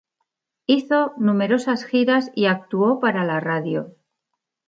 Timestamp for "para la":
2.99-3.39